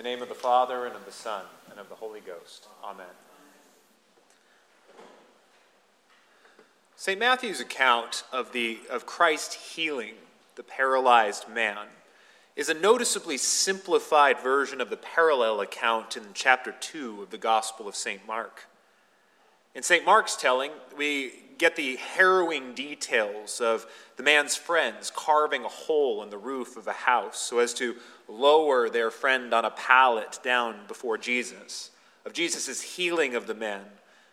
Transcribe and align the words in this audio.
the 0.00 0.08
name 0.08 0.22
of 0.22 0.30
the 0.30 0.34
Father, 0.34 0.86
and 0.86 0.96
of 0.96 1.04
the 1.04 1.12
Son, 1.12 1.44
and 1.70 1.78
of 1.78 1.90
the 1.90 1.94
Holy 1.94 2.20
Ghost. 2.20 2.68
Amen. 2.82 3.04
St. 6.96 7.20
Matthew's 7.20 7.60
account 7.60 8.24
of, 8.32 8.50
the, 8.52 8.78
of 8.90 9.04
Christ 9.04 9.52
healing 9.52 10.14
the 10.56 10.62
paralyzed 10.62 11.50
man 11.50 11.88
is 12.56 12.70
a 12.70 12.74
noticeably 12.74 13.36
simplified 13.36 14.40
version 14.40 14.80
of 14.80 14.88
the 14.88 14.96
parallel 14.96 15.60
account 15.60 16.16
in 16.16 16.22
chapter 16.32 16.74
2 16.80 17.24
of 17.24 17.28
the 17.28 17.36
Gospel 17.36 17.86
of 17.86 17.94
St. 17.94 18.26
Mark. 18.26 18.69
In 19.74 19.82
St. 19.82 20.04
Mark's 20.04 20.36
telling, 20.36 20.72
we 20.96 21.32
get 21.58 21.76
the 21.76 21.96
harrowing 21.96 22.74
details 22.74 23.60
of 23.60 23.86
the 24.16 24.22
man's 24.22 24.56
friends 24.56 25.12
carving 25.14 25.64
a 25.64 25.68
hole 25.68 26.22
in 26.22 26.30
the 26.30 26.38
roof 26.38 26.76
of 26.76 26.86
a 26.86 26.92
house 26.92 27.38
so 27.38 27.58
as 27.58 27.74
to 27.74 27.94
lower 28.28 28.88
their 28.88 29.10
friend 29.10 29.52
on 29.52 29.64
a 29.64 29.70
pallet 29.70 30.40
down 30.42 30.76
before 30.88 31.18
Jesus, 31.18 31.90
of 32.24 32.32
Jesus' 32.32 32.80
healing 32.80 33.34
of 33.34 33.46
the 33.46 33.54
men, 33.54 33.82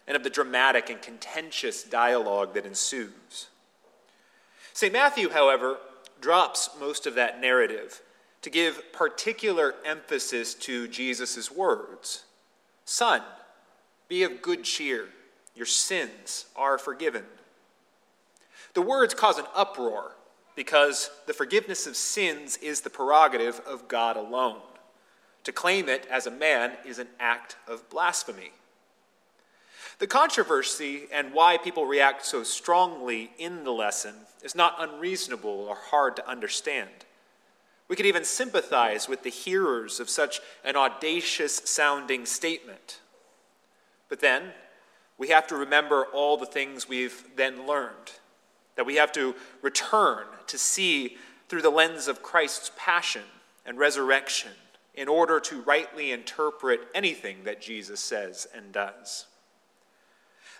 and 0.07 0.15
of 0.15 0.23
the 0.23 0.29
dramatic 0.29 0.89
and 0.89 1.01
contentious 1.01 1.83
dialogue 1.83 2.53
that 2.53 2.65
ensues. 2.65 3.47
St. 4.73 4.93
Matthew, 4.93 5.29
however, 5.29 5.77
drops 6.21 6.69
most 6.79 7.05
of 7.05 7.15
that 7.15 7.41
narrative 7.41 8.01
to 8.41 8.49
give 8.49 8.93
particular 8.93 9.75
emphasis 9.85 10.53
to 10.53 10.87
Jesus' 10.87 11.51
words 11.51 12.23
Son, 12.85 13.21
be 14.07 14.23
of 14.23 14.41
good 14.41 14.63
cheer. 14.63 15.07
Your 15.57 15.65
sins 15.65 16.45
are 16.55 16.77
forgiven. 16.77 17.23
The 18.75 18.81
words 18.83 19.15
cause 19.15 19.39
an 19.39 19.45
uproar 19.55 20.11
because 20.55 21.09
the 21.25 21.33
forgiveness 21.33 21.87
of 21.87 21.95
sins 21.95 22.57
is 22.57 22.81
the 22.81 22.91
prerogative 22.91 23.59
of 23.65 23.87
God 23.87 24.17
alone. 24.17 24.61
To 25.45 25.51
claim 25.51 25.89
it 25.89 26.05
as 26.11 26.27
a 26.27 26.31
man 26.31 26.73
is 26.85 26.99
an 26.99 27.07
act 27.19 27.55
of 27.67 27.89
blasphemy. 27.89 28.51
The 29.97 30.05
controversy 30.05 31.07
and 31.11 31.33
why 31.33 31.57
people 31.57 31.87
react 31.87 32.23
so 32.23 32.43
strongly 32.43 33.31
in 33.39 33.63
the 33.63 33.71
lesson 33.71 34.13
is 34.43 34.53
not 34.53 34.75
unreasonable 34.77 35.65
or 35.67 35.75
hard 35.75 36.15
to 36.17 36.29
understand. 36.29 36.89
We 37.87 37.95
could 37.95 38.05
even 38.05 38.25
sympathize 38.25 39.09
with 39.09 39.23
the 39.23 39.31
hearers 39.31 39.99
of 39.99 40.09
such 40.09 40.39
an 40.63 40.75
audacious 40.75 41.55
sounding 41.65 42.27
statement. 42.27 42.99
But 44.07 44.19
then, 44.19 44.51
we 45.17 45.29
have 45.29 45.47
to 45.47 45.55
remember 45.55 46.05
all 46.13 46.37
the 46.37 46.45
things 46.45 46.87
we've 46.87 47.23
then 47.35 47.65
learned, 47.65 48.11
that 48.75 48.85
we 48.85 48.95
have 48.95 49.11
to 49.13 49.35
return 49.61 50.25
to 50.47 50.57
see 50.57 51.17
through 51.49 51.61
the 51.61 51.69
lens 51.69 52.07
of 52.07 52.21
Christ's 52.21 52.71
passion 52.77 53.23
and 53.65 53.77
resurrection 53.77 54.51
in 54.93 55.07
order 55.07 55.39
to 55.39 55.61
rightly 55.61 56.11
interpret 56.11 56.81
anything 56.93 57.43
that 57.43 57.61
Jesus 57.61 57.99
says 57.99 58.47
and 58.55 58.71
does. 58.71 59.25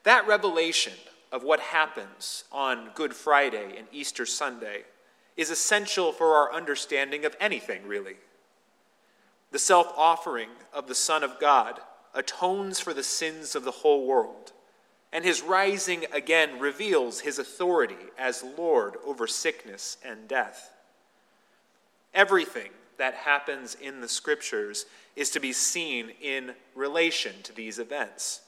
That 0.03 0.27
revelation 0.27 0.93
of 1.31 1.43
what 1.43 1.59
happens 1.59 2.45
on 2.51 2.91
Good 2.95 3.13
Friday 3.13 3.75
and 3.77 3.87
Easter 3.91 4.25
Sunday 4.25 4.83
is 5.35 5.49
essential 5.49 6.11
for 6.11 6.35
our 6.35 6.53
understanding 6.53 7.25
of 7.25 7.35
anything, 7.39 7.87
really. 7.87 8.15
The 9.51 9.59
self 9.59 9.91
offering 9.97 10.49
of 10.73 10.87
the 10.87 10.95
Son 10.95 11.23
of 11.23 11.39
God 11.39 11.79
atones 12.17 12.79
for 12.79 12.93
the 12.93 13.03
sins 13.03 13.55
of 13.55 13.63
the 13.63 13.71
whole 13.71 14.07
world, 14.07 14.51
and 15.13 15.23
his 15.23 15.41
rising 15.41 16.05
again 16.11 16.59
reveals 16.59 17.21
his 17.21 17.39
authority 17.39 17.95
as 18.17 18.43
Lord 18.57 18.95
over 19.05 19.27
sickness 19.27 19.97
and 20.03 20.27
death. 20.27 20.73
Everything 22.13 22.71
that 22.97 23.13
happens 23.13 23.75
in 23.79 24.01
the 24.01 24.07
scriptures 24.07 24.85
is 25.15 25.29
to 25.29 25.39
be 25.39 25.53
seen 25.53 26.11
in 26.21 26.53
relation 26.75 27.35
to 27.43 27.53
these 27.53 27.77
events. 27.77 28.41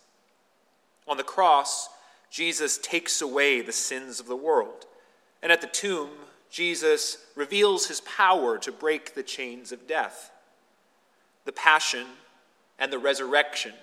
On 1.08 1.18
the 1.18 1.24
cross, 1.24 1.90
Jesus 2.32 2.80
takes 2.80 3.22
away 3.22 3.62
the 3.62 3.72
sins 3.72 4.20
of 4.20 4.28
the 4.28 4.36
world, 4.36 4.86
and 5.42 5.52
at 5.52 5.62
the 5.62 5.68
tomb, 5.68 6.10
Jesus 6.50 7.18
reveals 7.36 7.88
his 7.88 8.02
power 8.02 8.58
to 8.58 8.72
break 8.72 9.14
the 9.14 9.24
chains 9.24 9.72
of 9.72 9.88
death. 9.88 10.32
The 11.46 11.52
passion 11.52 12.08
and 12.80 12.92
the 12.92 12.98
resurrection 12.98 13.74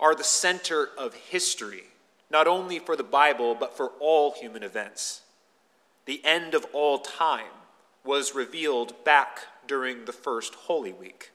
are 0.00 0.14
the 0.14 0.24
center 0.24 0.88
of 0.96 1.12
history, 1.14 1.84
not 2.30 2.46
only 2.46 2.78
for 2.78 2.96
the 2.96 3.02
Bible, 3.02 3.54
but 3.54 3.76
for 3.76 3.88
all 4.00 4.32
human 4.32 4.62
events. 4.62 5.22
The 6.06 6.24
end 6.24 6.54
of 6.54 6.66
all 6.72 7.00
time 7.00 7.50
was 8.04 8.34
revealed 8.34 9.04
back 9.04 9.40
during 9.66 10.04
the 10.04 10.12
first 10.12 10.54
Holy 10.54 10.92
Week. 10.92 11.32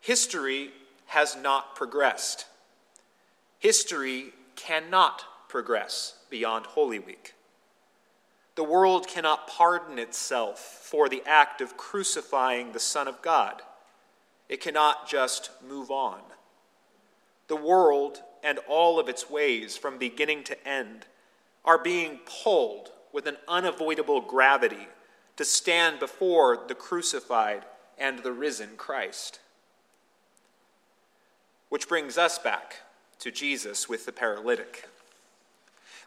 History 0.00 0.72
has 1.06 1.36
not 1.36 1.76
progressed. 1.76 2.46
History 3.58 4.32
cannot 4.56 5.24
progress 5.48 6.16
beyond 6.28 6.66
Holy 6.66 6.98
Week. 6.98 7.34
The 8.56 8.64
world 8.64 9.06
cannot 9.06 9.46
pardon 9.46 9.98
itself 9.98 10.58
for 10.58 11.08
the 11.08 11.22
act 11.26 11.60
of 11.60 11.76
crucifying 11.76 12.72
the 12.72 12.80
Son 12.80 13.06
of 13.06 13.22
God 13.22 13.62
it 14.48 14.60
cannot 14.60 15.08
just 15.08 15.50
move 15.66 15.90
on. 15.90 16.20
The 17.48 17.56
world 17.56 18.22
and 18.42 18.58
all 18.68 18.98
of 18.98 19.08
its 19.08 19.28
ways, 19.28 19.76
from 19.76 19.98
beginning 19.98 20.44
to 20.44 20.68
end, 20.68 21.06
are 21.64 21.82
being 21.82 22.20
pulled 22.24 22.90
with 23.12 23.26
an 23.26 23.36
unavoidable 23.48 24.20
gravity 24.20 24.88
to 25.36 25.44
stand 25.44 25.98
before 25.98 26.64
the 26.68 26.74
crucified 26.74 27.64
and 27.98 28.20
the 28.20 28.32
risen 28.32 28.70
Christ. 28.76 29.40
Which 31.68 31.88
brings 31.88 32.16
us 32.16 32.38
back 32.38 32.82
to 33.18 33.30
Jesus 33.30 33.88
with 33.88 34.06
the 34.06 34.12
paralytic. 34.12 34.88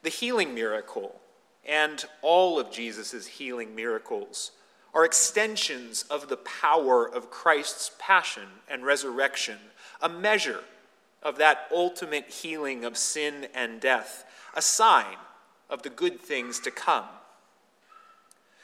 The 0.04 0.10
healing 0.10 0.54
miracle 0.56 1.20
and 1.68 2.06
all 2.22 2.60
of 2.60 2.72
Jesus' 2.72 3.28
healing 3.28 3.76
miracles 3.76 4.52
are 4.94 5.06
extensions 5.06 6.04
of 6.04 6.30
the 6.30 6.38
power 6.38 7.06
of 7.08 7.30
Christ's 7.30 7.92
passion 8.00 8.48
and 8.68 8.84
resurrection, 8.84 9.58
a 10.02 10.10
measure 10.10 10.62
of 11.22 11.38
that 11.38 11.68
ultimate 11.74 12.26
healing 12.30 12.86
of 12.86 12.98
sin 12.98 13.48
and 13.54 13.80
death, 13.80 14.26
a 14.56 14.62
sign 14.62 15.18
of 15.70 15.84
the 15.84 15.90
good 15.90 16.20
things 16.20 16.60
to 16.62 16.72
come. 16.72 17.06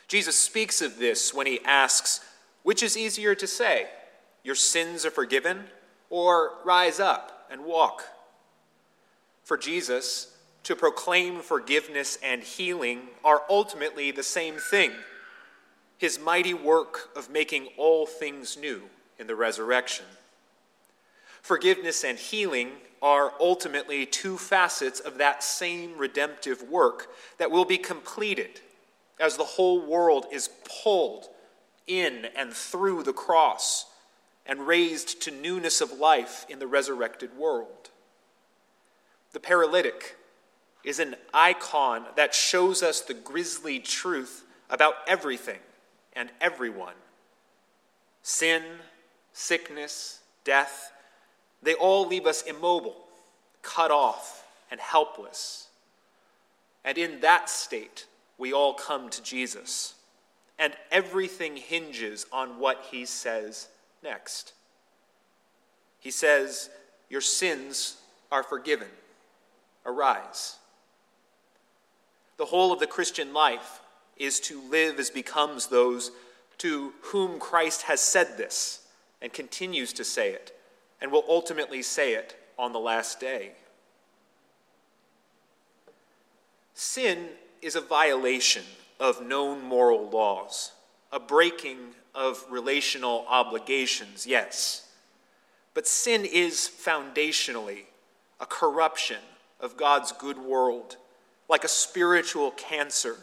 Jesus 0.07 0.37
speaks 0.37 0.81
of 0.81 0.97
this 0.97 1.33
when 1.33 1.47
he 1.47 1.59
asks, 1.65 2.21
Which 2.63 2.81
is 2.81 2.97
easier 2.97 3.35
to 3.35 3.47
say, 3.47 3.87
Your 4.43 4.55
sins 4.55 5.05
are 5.05 5.11
forgiven, 5.11 5.65
or 6.09 6.53
rise 6.63 6.99
up 6.99 7.47
and 7.51 7.65
walk? 7.65 8.03
For 9.43 9.57
Jesus, 9.57 10.35
to 10.63 10.75
proclaim 10.75 11.41
forgiveness 11.41 12.17
and 12.23 12.41
healing 12.41 13.01
are 13.23 13.43
ultimately 13.49 14.09
the 14.09 14.23
same 14.23 14.55
thing 14.55 14.91
his 15.97 16.19
mighty 16.19 16.53
work 16.53 17.09
of 17.15 17.29
making 17.29 17.67
all 17.77 18.05
things 18.05 18.57
new 18.57 18.83
in 19.17 19.27
the 19.27 19.35
resurrection. 19.35 20.05
Forgiveness 21.41 22.03
and 22.03 22.17
healing 22.17 22.71
are 23.01 23.33
ultimately 23.39 24.05
two 24.05 24.37
facets 24.37 24.99
of 24.99 25.17
that 25.17 25.43
same 25.43 25.97
redemptive 25.97 26.63
work 26.63 27.07
that 27.37 27.51
will 27.51 27.65
be 27.65 27.77
completed 27.77 28.61
as 29.19 29.37
the 29.37 29.43
whole 29.43 29.85
world 29.85 30.25
is 30.31 30.49
pulled 30.83 31.27
in 31.87 32.25
and 32.35 32.51
through 32.51 33.03
the 33.03 33.13
cross 33.13 33.85
and 34.45 34.67
raised 34.67 35.21
to 35.21 35.31
newness 35.31 35.81
of 35.81 35.91
life 35.91 36.45
in 36.49 36.59
the 36.59 36.67
resurrected 36.67 37.35
world. 37.37 37.89
The 39.33 39.39
paralytic 39.39 40.15
is 40.83 40.99
an 40.99 41.15
icon 41.33 42.05
that 42.15 42.33
shows 42.33 42.83
us 42.83 43.01
the 43.01 43.13
grisly 43.13 43.79
truth 43.79 44.43
about 44.69 44.95
everything 45.07 45.59
and 46.15 46.29
everyone. 46.39 46.95
Sin, 48.23 48.63
sickness, 49.33 50.19
death, 50.43 50.91
they 51.61 51.73
all 51.73 52.07
leave 52.07 52.25
us 52.25 52.43
immobile, 52.43 52.97
cut 53.61 53.91
off, 53.91 54.45
and 54.71 54.79
helpless. 54.79 55.67
And 56.83 56.97
in 56.97 57.21
that 57.21 57.49
state, 57.49 58.05
we 58.37 58.53
all 58.53 58.73
come 58.73 59.09
to 59.09 59.23
Jesus. 59.23 59.95
And 60.57 60.73
everything 60.91 61.57
hinges 61.57 62.25
on 62.31 62.59
what 62.59 62.85
he 62.91 63.05
says 63.05 63.67
next. 64.03 64.53
He 65.99 66.11
says, 66.11 66.69
Your 67.09 67.21
sins 67.21 67.97
are 68.31 68.43
forgiven. 68.43 68.87
Arise. 69.85 70.57
The 72.37 72.45
whole 72.45 72.71
of 72.71 72.79
the 72.79 72.87
Christian 72.87 73.33
life 73.33 73.81
is 74.17 74.39
to 74.41 74.61
live 74.69 74.99
as 74.99 75.09
becomes 75.09 75.67
those 75.67 76.11
to 76.59 76.93
whom 77.01 77.39
Christ 77.39 77.83
has 77.83 78.01
said 78.01 78.37
this 78.37 78.87
and 79.21 79.31
continues 79.33 79.93
to 79.93 80.03
say 80.03 80.31
it 80.31 80.53
and 81.01 81.11
will 81.11 81.25
ultimately 81.27 81.81
say 81.81 82.13
it 82.13 82.35
on 82.57 82.71
the 82.71 82.79
last 82.79 83.19
day. 83.19 83.51
Sin 86.73 87.27
is 87.61 87.75
a 87.75 87.81
violation 87.81 88.63
of 88.99 89.25
known 89.25 89.63
moral 89.63 90.09
laws, 90.09 90.71
a 91.11 91.19
breaking 91.19 91.77
of 92.13 92.45
relational 92.49 93.25
obligations, 93.27 94.25
yes. 94.25 94.89
But 95.73 95.87
sin 95.87 96.25
is 96.25 96.69
foundationally 96.69 97.83
a 98.39 98.45
corruption 98.45 99.19
of 99.59 99.77
God's 99.77 100.11
good 100.13 100.37
world, 100.37 100.97
like 101.49 101.63
a 101.63 101.69
spiritual 101.69 102.51
cancer, 102.51 103.17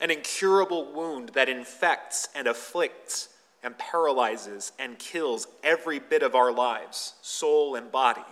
an 0.00 0.10
incurable 0.10 0.92
wound 0.92 1.30
that 1.30 1.48
infects 1.48 2.28
and 2.34 2.46
afflicts 2.46 3.28
and 3.62 3.76
paralyzes 3.76 4.72
and 4.78 4.98
kills 4.98 5.46
every 5.62 5.98
bit 5.98 6.22
of 6.22 6.34
our 6.34 6.50
lives, 6.50 7.14
soul 7.20 7.74
and 7.74 7.92
body. 7.92 8.24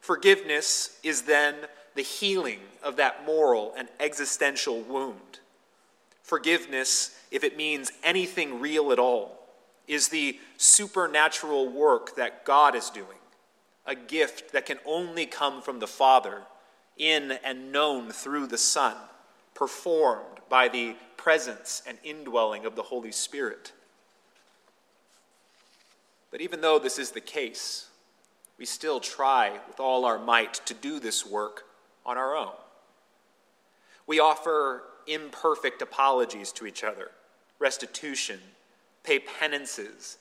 Forgiveness 0.00 0.98
is 1.02 1.22
then 1.22 1.54
the 1.94 2.02
healing 2.02 2.60
of 2.82 2.96
that 2.96 3.24
moral 3.24 3.74
and 3.76 3.88
existential 4.00 4.80
wound. 4.82 5.40
Forgiveness, 6.22 7.16
if 7.30 7.44
it 7.44 7.56
means 7.56 7.92
anything 8.02 8.60
real 8.60 8.92
at 8.92 8.98
all, 8.98 9.38
is 9.86 10.08
the 10.08 10.38
supernatural 10.56 11.68
work 11.68 12.16
that 12.16 12.44
God 12.44 12.74
is 12.74 12.90
doing, 12.90 13.18
a 13.86 13.94
gift 13.94 14.52
that 14.52 14.66
can 14.66 14.78
only 14.84 15.26
come 15.26 15.62
from 15.62 15.78
the 15.78 15.86
Father, 15.86 16.42
in 16.96 17.32
and 17.44 17.70
known 17.70 18.10
through 18.10 18.48
the 18.48 18.58
Son, 18.58 18.96
performed 19.56 20.38
by 20.48 20.68
the 20.68 20.94
presence 21.16 21.82
and 21.86 21.98
indwelling 22.04 22.66
of 22.66 22.76
the 22.76 22.82
Holy 22.82 23.10
Spirit. 23.10 23.72
But 26.30 26.42
even 26.42 26.60
though 26.60 26.78
this 26.78 26.98
is 26.98 27.10
the 27.10 27.20
case, 27.20 27.88
we 28.58 28.66
still 28.66 29.00
try 29.00 29.58
with 29.66 29.80
all 29.80 30.04
our 30.04 30.18
might 30.18 30.54
to 30.66 30.74
do 30.74 31.00
this 31.00 31.26
work 31.26 31.64
on 32.04 32.18
our 32.18 32.36
own. 32.36 32.52
We 34.06 34.20
offer 34.20 34.82
imperfect 35.06 35.82
apologies 35.82 36.52
to 36.52 36.66
each 36.66 36.84
other, 36.84 37.10
restitution, 37.58 38.40
pay 39.02 39.18
penances, 39.18 40.18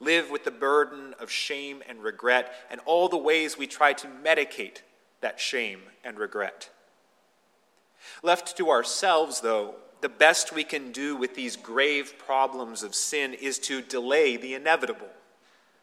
live 0.00 0.30
with 0.30 0.44
the 0.44 0.50
burden 0.50 1.14
of 1.20 1.30
shame 1.30 1.82
and 1.88 2.02
regret, 2.02 2.52
and 2.70 2.80
all 2.86 3.08
the 3.08 3.18
ways 3.18 3.58
we 3.58 3.66
try 3.66 3.92
to 3.92 4.06
medicate 4.06 4.78
that 5.20 5.38
shame 5.38 5.80
and 6.02 6.18
regret. 6.18 6.70
Left 8.22 8.56
to 8.56 8.70
ourselves, 8.70 9.40
though, 9.40 9.74
the 10.00 10.08
best 10.08 10.52
we 10.52 10.64
can 10.64 10.92
do 10.92 11.16
with 11.16 11.34
these 11.34 11.56
grave 11.56 12.14
problems 12.18 12.82
of 12.82 12.94
sin 12.94 13.34
is 13.34 13.58
to 13.60 13.82
delay 13.82 14.36
the 14.36 14.54
inevitable, 14.54 15.10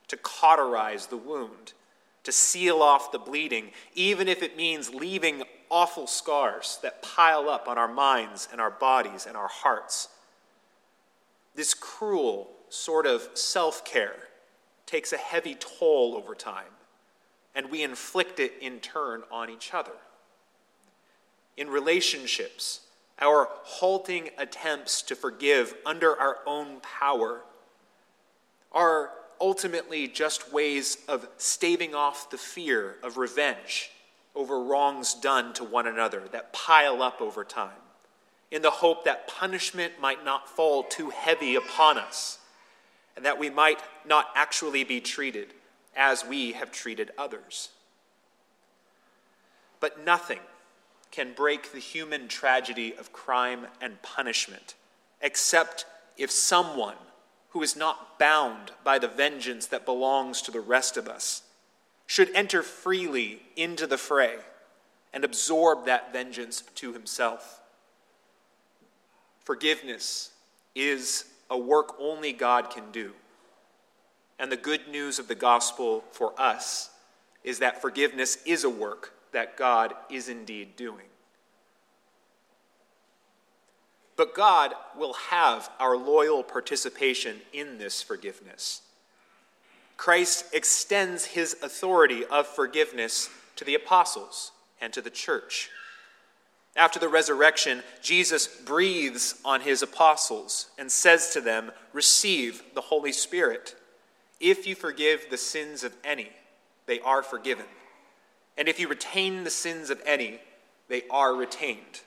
to 0.08 0.18
cauterize 0.18 1.08
the 1.08 1.18
wound, 1.18 1.74
to 2.24 2.32
seal 2.32 2.82
off 2.82 3.12
the 3.12 3.20
bleeding, 3.20 3.72
even 3.94 4.28
if 4.28 4.42
it 4.42 4.58
means 4.58 4.94
leaving 4.94 5.44
awful 5.70 6.08
scars 6.08 6.80
that 6.82 7.02
pile 7.02 7.50
up 7.50 7.68
on 7.68 7.78
our 7.78 7.88
minds 7.88 8.48
and 8.52 8.62
our 8.62 8.72
bodies 8.72 9.26
and 9.26 9.36
our 9.36 9.48
hearts. 9.48 10.10
This 11.56 11.74
cruel 11.74 12.50
sort 12.70 13.06
of 13.06 13.30
self 13.34 13.84
care 13.86 14.16
takes 14.86 15.14
a 15.14 15.18
heavy 15.18 15.56
toll 15.56 16.16
over 16.16 16.36
time, 16.36 16.72
and 17.54 17.70
we 17.70 17.84
inflict 17.84 18.40
it 18.40 18.54
in 18.62 18.80
turn 18.80 19.24
on 19.32 19.50
each 19.50 19.74
other. 19.74 19.92
In 21.58 21.70
relationships, 21.70 22.82
our 23.20 23.50
halting 23.64 24.30
attempts 24.38 25.02
to 25.04 25.16
forgive 25.16 25.76
under 25.86 26.20
our 26.20 26.40
own 26.46 26.82
power 26.82 27.42
are 28.72 29.12
ultimately 29.40 30.08
just 30.08 30.52
ways 30.52 30.98
of 31.08 31.28
staving 31.38 31.96
off 31.96 32.30
the 32.30 32.38
fear 32.38 32.96
of 33.04 33.18
revenge 33.18 33.92
over 34.36 34.62
wrongs 34.62 35.14
done 35.14 35.54
to 35.54 35.64
one 35.64 35.88
another 35.88 36.24
that 36.32 36.52
pile 36.52 37.02
up 37.02 37.22
over 37.22 37.46
time, 37.46 37.72
in 38.52 38.62
the 38.62 38.70
hope 38.70 39.06
that 39.06 39.28
punishment 39.28 39.94
might 40.02 40.26
not 40.26 40.50
fall 40.50 40.84
too 40.84 41.10
heavy 41.10 41.56
upon 41.56 41.98
us, 41.98 42.40
and 43.16 43.24
that 43.26 43.40
we 43.40 43.50
might 43.50 43.80
not 44.06 44.28
actually 44.36 44.84
be 44.84 45.00
treated 45.00 45.54
as 45.96 46.26
we 46.26 46.52
have 46.52 46.72
treated 46.72 47.12
others. 47.18 47.70
But 49.80 50.04
nothing 50.04 50.40
can 51.12 51.34
break 51.34 51.72
the 51.72 51.80
human 51.80 52.28
tragedy 52.28 52.94
of 52.96 53.14
crime 53.14 53.68
and 53.82 54.02
punishment 54.02 54.76
except 55.26 55.86
if 56.18 56.30
someone 56.30 56.96
who 57.50 57.64
is 57.64 57.76
not 57.76 58.20
bound 58.20 58.72
by 58.84 59.00
the 59.00 59.08
vengeance 59.08 59.66
that 59.68 59.86
belongs 59.86 60.42
to 60.42 60.52
the 60.52 60.60
rest 60.60 60.98
of 60.98 61.08
us, 61.08 61.42
should 62.06 62.34
enter 62.36 62.62
freely 62.62 63.42
into 63.56 63.88
the 63.88 63.98
fray 63.98 64.36
and 65.14 65.24
absorb 65.24 65.86
that 65.86 66.14
vengeance 66.14 66.62
to 66.76 66.94
himself. 66.94 67.62
Forgiveness 69.44 70.32
is 70.76 71.26
a 71.50 71.58
work 71.58 71.96
only 72.00 72.34
God 72.34 72.70
can 72.70 72.92
do. 72.92 73.14
And 74.38 74.52
the 74.52 74.58
good 74.58 74.88
news 74.88 75.18
of 75.18 75.28
the 75.28 75.36
gospel 75.36 76.04
for 76.12 76.40
us 76.40 76.92
is 77.44 77.60
that 77.60 77.82
forgiveness 77.82 78.38
is 78.46 78.64
a 78.64 78.70
work 78.70 79.15
that 79.36 79.58
God 79.58 79.94
is 80.10 80.30
indeed 80.30 80.78
doing. 80.78 81.08
But 84.16 84.34
God 84.34 84.74
will 84.98 85.12
have 85.30 85.70
our 85.78 85.98
loyal 85.98 86.42
participation 86.42 87.42
in 87.52 87.78
this 87.78 88.02
forgiveness. 88.02 88.82
Christ 89.98 90.46
extends 90.54 91.26
his 91.26 91.58
authority 91.62 92.24
of 92.24 92.48
forgiveness 92.48 93.30
to 93.58 93.66
the 93.66 93.76
apostles 93.76 94.54
and 94.80 94.94
to 94.94 95.02
the 95.02 95.10
church. 95.10 95.70
After 96.78 96.98
the 96.98 97.10
resurrection, 97.10 97.84
Jesus 98.02 98.48
breathes 98.48 99.42
on 99.44 99.60
his 99.60 99.82
apostles 99.82 100.70
and 100.78 100.90
says 100.90 101.32
to 101.32 101.42
them, 101.42 101.74
Receive 101.92 102.64
the 102.74 102.80
Holy 102.80 103.12
Spirit. 103.12 103.76
If 104.40 104.66
you 104.66 104.76
forgive 104.76 105.26
the 105.30 105.38
sins 105.38 105.84
of 105.84 105.94
any, 106.06 106.30
they 106.86 107.02
are 107.02 107.22
forgiven. 107.22 107.66
And 108.58 108.68
if 108.68 108.80
you 108.80 108.88
retain 108.88 109.44
the 109.44 109.50
sins 109.50 109.90
of 109.90 110.02
any, 110.06 110.40
they 110.88 111.04
are 111.10 111.36
retained. 111.36 112.02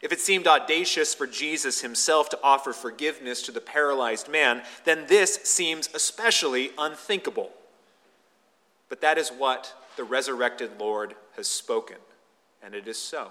If 0.00 0.10
it 0.10 0.20
seemed 0.20 0.48
audacious 0.48 1.14
for 1.14 1.28
Jesus 1.28 1.80
himself 1.80 2.28
to 2.30 2.38
offer 2.42 2.72
forgiveness 2.72 3.42
to 3.42 3.52
the 3.52 3.60
paralyzed 3.60 4.28
man, 4.28 4.62
then 4.84 5.06
this 5.06 5.36
seems 5.44 5.88
especially 5.94 6.72
unthinkable. 6.76 7.50
But 8.88 9.00
that 9.00 9.16
is 9.16 9.30
what 9.30 9.72
the 9.96 10.04
resurrected 10.04 10.72
Lord 10.80 11.14
has 11.36 11.46
spoken, 11.46 11.98
and 12.62 12.74
it 12.74 12.88
is 12.88 12.98
so. 12.98 13.30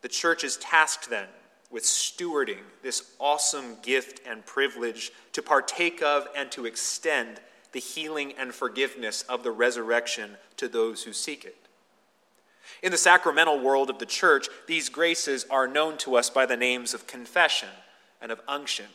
The 0.00 0.08
church 0.08 0.44
is 0.44 0.56
tasked 0.56 1.10
then 1.10 1.28
with 1.70 1.82
stewarding 1.82 2.62
this 2.82 3.10
awesome 3.18 3.76
gift 3.82 4.20
and 4.26 4.46
privilege 4.46 5.12
to 5.32 5.42
partake 5.42 6.02
of 6.02 6.26
and 6.34 6.50
to 6.52 6.64
extend 6.64 7.40
the 7.76 7.80
healing 7.80 8.32
and 8.38 8.54
forgiveness 8.54 9.20
of 9.28 9.42
the 9.42 9.50
resurrection 9.50 10.30
to 10.56 10.66
those 10.66 11.02
who 11.02 11.12
seek 11.12 11.44
it. 11.44 11.58
In 12.82 12.90
the 12.90 12.96
sacramental 12.96 13.60
world 13.60 13.90
of 13.90 13.98
the 13.98 14.06
church, 14.06 14.48
these 14.66 14.88
graces 14.88 15.44
are 15.50 15.68
known 15.68 15.98
to 15.98 16.16
us 16.16 16.30
by 16.30 16.46
the 16.46 16.56
names 16.56 16.94
of 16.94 17.06
confession 17.06 17.68
and 18.22 18.32
of 18.32 18.40
unction. 18.48 18.86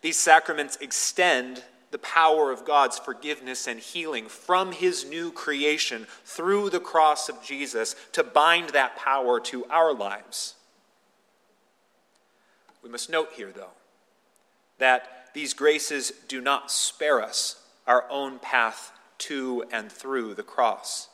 These 0.00 0.18
sacraments 0.18 0.76
extend 0.80 1.62
the 1.92 1.98
power 1.98 2.50
of 2.50 2.64
God's 2.64 2.98
forgiveness 2.98 3.68
and 3.68 3.78
healing 3.78 4.26
from 4.26 4.72
his 4.72 5.08
new 5.08 5.30
creation 5.30 6.08
through 6.24 6.70
the 6.70 6.80
cross 6.80 7.28
of 7.28 7.44
Jesus 7.44 7.94
to 8.10 8.24
bind 8.24 8.70
that 8.70 8.96
power 8.96 9.38
to 9.38 9.64
our 9.66 9.94
lives. 9.94 10.56
We 12.82 12.90
must 12.90 13.08
note 13.08 13.28
here, 13.36 13.52
though, 13.54 13.70
that 14.78 15.21
these 15.34 15.54
graces 15.54 16.12
do 16.28 16.40
not 16.40 16.70
spare 16.70 17.22
us 17.22 17.64
our 17.86 18.04
own 18.10 18.38
path 18.38 18.92
to 19.18 19.64
and 19.70 19.90
through 19.90 20.34
the 20.34 20.42
cross. 20.42 21.08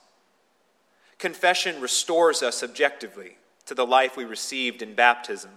Confession 1.18 1.80
restores 1.80 2.42
us 2.42 2.62
objectively 2.62 3.38
to 3.66 3.74
the 3.74 3.86
life 3.86 4.16
we 4.16 4.24
received 4.24 4.82
in 4.82 4.94
baptism, 4.94 5.50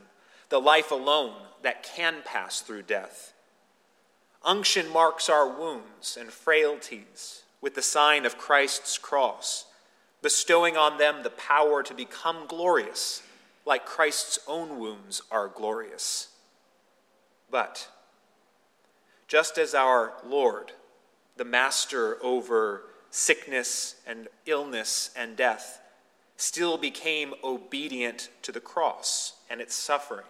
the 0.50 0.60
life 0.60 0.92
alone 0.92 1.36
that 1.62 1.84
can 1.84 2.16
pass 2.26 2.62
through 2.62 2.82
death. 2.82 3.34
Unction 4.44 4.90
marks 4.90 5.30
our 5.30 5.48
wounds 5.48 6.18
and 6.20 6.30
frailties 6.30 7.44
with 7.62 7.76
the 7.76 7.82
sign 7.82 8.26
of 8.26 8.40
Christ's 8.40 8.98
cross, 8.98 9.66
bestowing 10.22 10.76
on 10.76 10.98
them 10.98 11.22
the 11.22 11.30
power 11.30 11.84
to 11.84 11.94
become 11.94 12.48
glorious, 12.48 13.22
like 13.66 13.86
Christ's 13.86 14.40
own 14.48 14.80
wounds 14.80 15.22
are 15.32 15.48
glorious. 15.48 16.30
But, 17.52 17.88
just 19.32 19.58
as 19.58 19.74
our 19.74 20.12
Lord, 20.28 20.74
the 21.38 21.46
Master 21.46 22.18
over 22.22 22.82
sickness 23.12 23.96
and 24.06 24.28
illness 24.46 25.10
and 25.16 25.38
death, 25.38 25.80
still 26.36 26.78
became 26.78 27.34
obedient 27.42 28.28
to 28.42 28.52
the 28.52 28.60
cross 28.60 29.36
and 29.50 29.62
its 29.62 29.74
suffering. 29.74 30.26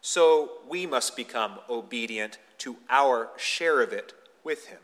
So 0.00 0.50
we 0.68 0.86
must 0.86 1.14
become 1.14 1.60
obedient 1.68 2.38
to 2.58 2.78
our 2.88 3.28
share 3.36 3.80
of 3.80 3.92
it 3.92 4.12
with 4.42 4.66
him. 4.66 4.80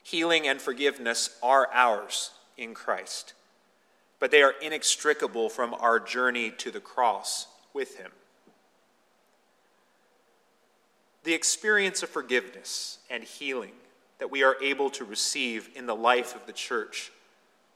Healing 0.00 0.46
and 0.46 0.60
forgiveness 0.60 1.36
are 1.42 1.68
ours 1.72 2.30
in 2.56 2.74
Christ, 2.74 3.32
but 4.20 4.30
they 4.30 4.42
are 4.42 4.54
inextricable 4.62 5.48
from 5.48 5.74
our 5.74 5.98
journey 5.98 6.52
to 6.52 6.70
the 6.70 6.78
cross 6.78 7.48
with 7.72 7.98
him. 7.98 8.12
The 11.24 11.34
experience 11.34 12.02
of 12.02 12.10
forgiveness 12.10 12.98
and 13.10 13.24
healing 13.24 13.72
that 14.18 14.30
we 14.30 14.42
are 14.42 14.56
able 14.62 14.90
to 14.90 15.04
receive 15.04 15.70
in 15.74 15.86
the 15.86 15.96
life 15.96 16.34
of 16.34 16.46
the 16.46 16.52
church 16.52 17.10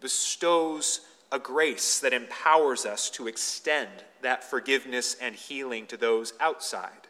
bestows 0.00 1.00
a 1.32 1.38
grace 1.38 1.98
that 2.00 2.12
empowers 2.12 2.86
us 2.86 3.10
to 3.10 3.26
extend 3.26 3.90
that 4.22 4.44
forgiveness 4.44 5.16
and 5.20 5.34
healing 5.34 5.86
to 5.86 5.96
those 5.96 6.32
outside. 6.40 7.08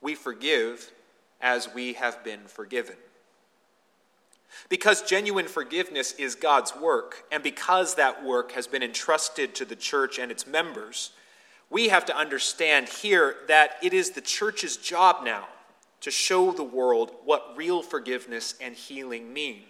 We 0.00 0.14
forgive 0.14 0.90
as 1.40 1.72
we 1.74 1.94
have 1.94 2.22
been 2.24 2.40
forgiven. 2.46 2.96
Because 4.68 5.02
genuine 5.02 5.48
forgiveness 5.48 6.12
is 6.12 6.34
God's 6.34 6.76
work, 6.76 7.24
and 7.32 7.42
because 7.42 7.94
that 7.94 8.22
work 8.24 8.52
has 8.52 8.66
been 8.66 8.82
entrusted 8.82 9.54
to 9.54 9.64
the 9.64 9.76
church 9.76 10.18
and 10.18 10.30
its 10.30 10.46
members, 10.46 11.10
we 11.72 11.88
have 11.88 12.04
to 12.04 12.16
understand 12.16 12.86
here 12.86 13.34
that 13.48 13.76
it 13.82 13.94
is 13.94 14.10
the 14.10 14.20
church's 14.20 14.76
job 14.76 15.24
now 15.24 15.48
to 16.02 16.10
show 16.10 16.52
the 16.52 16.62
world 16.62 17.12
what 17.24 17.54
real 17.56 17.82
forgiveness 17.82 18.54
and 18.60 18.74
healing 18.74 19.32
mean. 19.32 19.62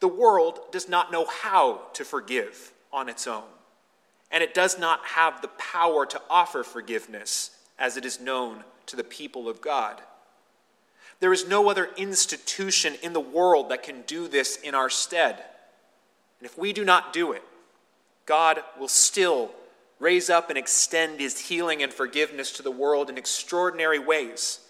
The 0.00 0.08
world 0.08 0.60
does 0.72 0.88
not 0.88 1.12
know 1.12 1.26
how 1.26 1.82
to 1.92 2.04
forgive 2.04 2.72
on 2.90 3.10
its 3.10 3.26
own, 3.26 3.44
and 4.30 4.42
it 4.42 4.54
does 4.54 4.78
not 4.78 5.04
have 5.04 5.42
the 5.42 5.48
power 5.48 6.06
to 6.06 6.22
offer 6.30 6.62
forgiveness 6.62 7.50
as 7.78 7.98
it 7.98 8.06
is 8.06 8.18
known 8.18 8.64
to 8.86 8.96
the 8.96 9.04
people 9.04 9.46
of 9.46 9.60
God. 9.60 10.00
There 11.20 11.34
is 11.34 11.46
no 11.46 11.68
other 11.68 11.90
institution 11.98 12.94
in 13.02 13.12
the 13.12 13.20
world 13.20 13.68
that 13.68 13.82
can 13.82 14.02
do 14.02 14.26
this 14.26 14.56
in 14.56 14.74
our 14.74 14.88
stead. 14.88 15.36
And 16.38 16.46
if 16.46 16.56
we 16.56 16.72
do 16.72 16.84
not 16.84 17.12
do 17.12 17.32
it, 17.32 17.42
God 18.24 18.62
will 18.78 18.88
still 18.88 19.50
raise 20.04 20.28
up 20.28 20.50
and 20.50 20.58
extend 20.58 21.18
his 21.18 21.40
healing 21.48 21.82
and 21.82 21.90
forgiveness 21.90 22.52
to 22.52 22.62
the 22.62 22.70
world 22.70 23.08
in 23.08 23.16
extraordinary 23.16 23.98
ways. 23.98 24.60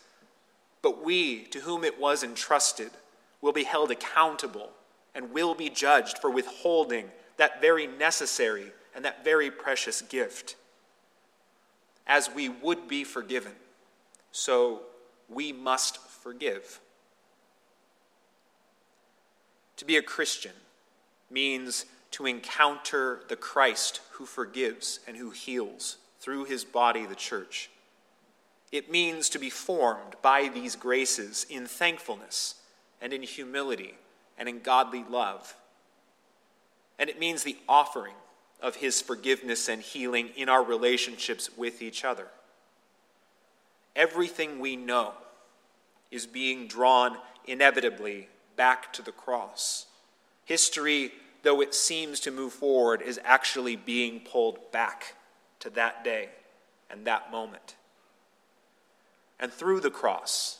But 0.80 1.04
we, 1.04 1.42
to 1.46 1.58
whom 1.58 1.82
it 1.82 1.98
was 1.98 2.22
entrusted, 2.22 2.92
will 3.40 3.52
be 3.52 3.64
held 3.64 3.90
accountable 3.90 4.70
and 5.12 5.32
will 5.32 5.56
be 5.56 5.68
judged 5.68 6.18
for 6.18 6.30
withholding 6.30 7.10
that 7.36 7.60
very 7.60 7.88
necessary 7.88 8.70
and 8.94 9.04
that 9.04 9.24
very 9.24 9.50
precious 9.50 10.02
gift. 10.02 10.54
As 12.06 12.30
we 12.32 12.48
would 12.48 12.86
be 12.86 13.02
forgiven, 13.02 13.54
so 14.30 14.82
we 15.28 15.52
must 15.52 15.98
forgive. 15.98 16.78
To 19.78 19.84
be 19.84 19.96
a 19.96 20.02
Christian 20.02 20.52
means 21.28 21.86
to 22.14 22.26
encounter 22.26 23.22
the 23.26 23.34
Christ 23.34 24.00
who 24.12 24.24
forgives 24.24 25.00
and 25.08 25.16
who 25.16 25.30
heals 25.30 25.96
through 26.20 26.44
his 26.44 26.64
body, 26.64 27.06
the 27.06 27.16
church. 27.16 27.70
It 28.70 28.88
means 28.88 29.28
to 29.30 29.40
be 29.40 29.50
formed 29.50 30.14
by 30.22 30.46
these 30.46 30.76
graces 30.76 31.44
in 31.50 31.66
thankfulness 31.66 32.54
and 33.02 33.12
in 33.12 33.22
humility 33.22 33.94
and 34.38 34.48
in 34.48 34.60
godly 34.60 35.04
love. 35.10 35.56
And 37.00 37.10
it 37.10 37.18
means 37.18 37.42
the 37.42 37.58
offering 37.68 38.14
of 38.62 38.76
his 38.76 39.02
forgiveness 39.02 39.68
and 39.68 39.82
healing 39.82 40.30
in 40.36 40.48
our 40.48 40.62
relationships 40.62 41.50
with 41.56 41.82
each 41.82 42.04
other. 42.04 42.28
Everything 43.96 44.60
we 44.60 44.76
know 44.76 45.14
is 46.12 46.28
being 46.28 46.68
drawn 46.68 47.16
inevitably 47.44 48.28
back 48.54 48.92
to 48.92 49.02
the 49.02 49.10
cross. 49.10 49.86
History, 50.44 51.10
though 51.44 51.60
it 51.60 51.74
seems 51.74 52.18
to 52.20 52.30
move 52.30 52.52
forward, 52.52 53.00
is 53.02 53.20
actually 53.22 53.76
being 53.76 54.20
pulled 54.20 54.72
back 54.72 55.14
to 55.60 55.70
that 55.70 56.02
day 56.02 56.30
and 56.90 57.06
that 57.06 57.30
moment. 57.30 57.76
And 59.38 59.52
through 59.52 59.80
the 59.80 59.90
cross, 59.90 60.58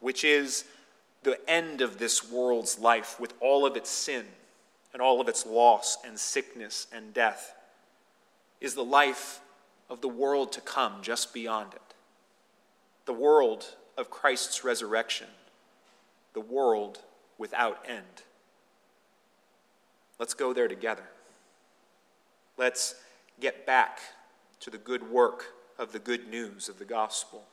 which 0.00 0.22
is 0.22 0.64
the 1.22 1.38
end 1.50 1.80
of 1.80 1.98
this 1.98 2.30
world's 2.30 2.78
life 2.78 3.18
with 3.18 3.34
all 3.40 3.66
of 3.66 3.76
its 3.76 3.90
sin 3.90 4.26
and 4.92 5.02
all 5.02 5.20
of 5.20 5.28
its 5.28 5.44
loss 5.44 5.98
and 6.06 6.18
sickness 6.18 6.86
and 6.92 7.12
death, 7.12 7.54
is 8.60 8.74
the 8.74 8.84
life 8.84 9.40
of 9.90 10.00
the 10.00 10.08
world 10.08 10.52
to 10.52 10.60
come 10.60 10.94
just 11.02 11.32
beyond 11.32 11.74
it. 11.74 11.94
The 13.06 13.12
world 13.12 13.74
of 13.96 14.10
Christ's 14.10 14.64
resurrection, 14.64 15.28
the 16.34 16.40
world 16.40 16.98
without 17.38 17.84
end. 17.88 18.22
Let's 20.18 20.34
go 20.34 20.52
there 20.52 20.68
together. 20.68 21.04
Let's 22.56 22.94
get 23.40 23.66
back 23.66 24.00
to 24.60 24.70
the 24.70 24.78
good 24.78 25.10
work 25.10 25.46
of 25.78 25.92
the 25.92 25.98
good 25.98 26.28
news 26.28 26.68
of 26.68 26.78
the 26.78 26.84
gospel, 26.84 27.44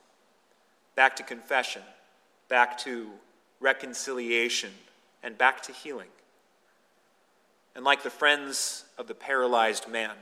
back 0.96 1.14
to 1.16 1.22
confession, 1.22 1.82
back 2.48 2.76
to 2.78 3.10
reconciliation, 3.60 4.72
and 5.22 5.38
back 5.38 5.62
to 5.62 5.72
healing. 5.72 6.08
And 7.76 7.84
like 7.84 8.02
the 8.02 8.10
friends 8.10 8.84
of 8.98 9.06
the 9.06 9.14
paralyzed 9.14 9.88
man, 9.88 10.16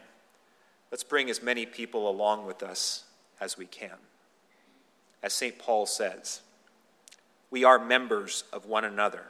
let's 0.91 1.05
bring 1.05 1.31
as 1.31 1.43
many 1.43 1.65
people 1.65 2.11
along 2.11 2.47
with 2.47 2.63
us 2.63 3.05
as 3.41 3.57
we 3.57 3.67
can 3.67 3.97
as 5.25 5.33
St. 5.33 5.59
Paul 5.59 5.87
says. 5.87 6.43
We 7.51 7.65
are 7.65 7.79
members 7.79 8.45
of 8.53 8.67
one 8.67 8.85
another. 8.85 9.25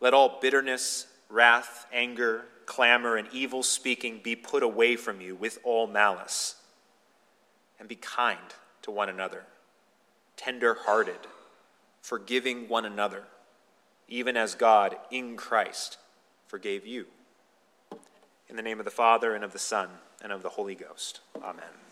Let 0.00 0.14
all 0.14 0.40
bitterness, 0.42 1.06
wrath, 1.30 1.86
anger, 1.92 2.44
clamor, 2.66 3.16
and 3.16 3.28
evil 3.32 3.62
speaking 3.62 4.20
be 4.22 4.36
put 4.36 4.62
away 4.62 4.96
from 4.96 5.20
you 5.20 5.34
with 5.34 5.58
all 5.64 5.86
malice. 5.86 6.56
And 7.78 7.88
be 7.88 7.96
kind 7.96 8.38
to 8.82 8.90
one 8.90 9.08
another, 9.08 9.44
tender 10.36 10.74
hearted, 10.74 11.20
forgiving 12.02 12.68
one 12.68 12.84
another, 12.84 13.24
even 14.06 14.36
as 14.36 14.54
God 14.54 14.96
in 15.10 15.36
Christ 15.36 15.96
forgave 16.46 16.86
you. 16.86 17.06
In 18.48 18.56
the 18.56 18.62
name 18.62 18.80
of 18.80 18.84
the 18.84 18.90
Father, 18.90 19.34
and 19.34 19.44
of 19.44 19.52
the 19.52 19.58
Son, 19.58 19.88
and 20.22 20.32
of 20.32 20.42
the 20.42 20.50
Holy 20.50 20.74
Ghost. 20.74 21.20
Amen. 21.42 21.89